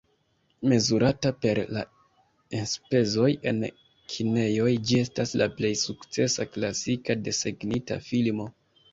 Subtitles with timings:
[0.71, 1.81] Mezurata per la
[2.59, 3.59] enspezoj en
[4.13, 8.49] kinejoj ĝi estas la plej sukcesa klasika desegnita filmo.